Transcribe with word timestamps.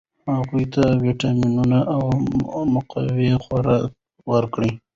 هغوی 0.35 0.65
ته 0.73 0.83
ویټامینونه 1.03 1.79
او 2.55 2.63
مقوي 2.75 3.31
خواړه 3.43 3.77
ورکړئ. 4.31 4.71